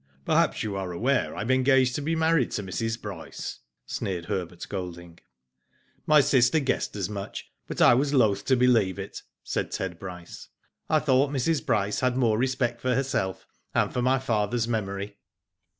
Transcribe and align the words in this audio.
"Perhaps 0.25 0.63
you 0.63 0.75
are 0.75 0.91
aware 0.91 1.35
I 1.35 1.41
am 1.41 1.51
engaged 1.51 1.93
to 1.93 2.01
be 2.01 2.15
married 2.15 2.49
to 2.53 2.63
Mrs. 2.63 2.99
Bryce," 2.99 3.59
sneered 3.85 4.25
Herbert 4.25 4.65
Golding." 4.67 5.19
My 6.07 6.21
sister 6.21 6.59
guessed 6.59 6.95
as 6.95 7.07
much, 7.07 7.51
but 7.67 7.83
I 7.83 7.93
was 7.93 8.11
loth 8.11 8.49
lo 8.49 8.55
believe 8.57 8.97
it," 8.97 9.21
said 9.43 9.69
Ted 9.69 9.99
Bryce." 9.99 10.47
I 10.89 10.97
thought 10.97 11.29
Mrs. 11.29 11.63
Bryce 11.63 11.99
had 11.99 12.17
more 12.17 12.39
respect 12.39 12.81
for 12.81 12.95
herself 12.95 13.45
and 13.75 13.93
for 13.93 14.01
my 14.01 14.17
father's 14.17 14.67
memory." 14.67 15.19